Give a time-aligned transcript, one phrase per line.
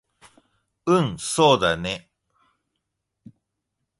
[0.87, 2.09] うんそうだね